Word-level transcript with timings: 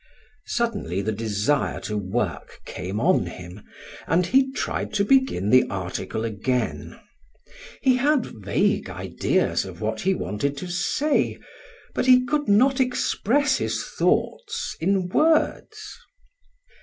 Suddenly 0.47 1.03
the 1.03 1.11
desire 1.11 1.79
to 1.81 1.95
work 1.95 2.61
came 2.65 2.99
on 2.99 3.27
him, 3.27 3.61
and 4.07 4.25
he 4.25 4.51
tried 4.51 4.95
to 4.95 5.05
begin 5.05 5.51
the 5.51 5.67
article 5.69 6.25
again; 6.25 6.99
he 7.83 7.97
had 7.97 8.25
vague 8.25 8.89
ideas 8.89 9.63
of 9.63 9.79
what 9.79 10.01
he 10.01 10.15
wanted 10.15 10.57
to 10.57 10.67
say, 10.71 11.37
but 11.93 12.07
he 12.07 12.25
could 12.25 12.47
not 12.47 12.79
express 12.79 13.59
his 13.59 13.85
thoughts 13.85 14.75
in 14.79 15.07
words. 15.07 15.99